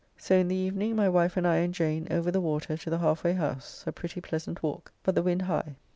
So 0.17 0.33
in 0.35 0.47
the 0.47 0.55
evening, 0.55 0.95
my 0.95 1.07
wife 1.07 1.37
and 1.37 1.45
I 1.47 1.57
and 1.57 1.75
Jane 1.75 2.07
over 2.09 2.31
the 2.31 2.41
water 2.41 2.75
to 2.75 2.89
the 2.89 2.97
Halfway 2.97 3.33
house, 3.33 3.83
a 3.85 3.91
pretty, 3.91 4.19
pleasant 4.19 4.63
walk, 4.63 4.91
but 5.03 5.13
the 5.13 5.21
wind 5.21 5.43
high. 5.43 5.75